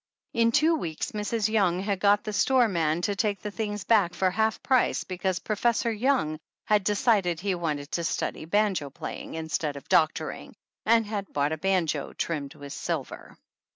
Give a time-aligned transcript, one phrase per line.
[0.33, 1.47] In two weeks Mrs.
[1.47, 5.37] Young had got the store man to take the things back for half price because
[5.37, 9.33] Professor Young had decided he wanted to study banjo 82 THE ANNALS OF ANN playing
[9.35, 10.55] instead of doctoring
[10.87, 13.37] and had bought a banjo trimmed with silver.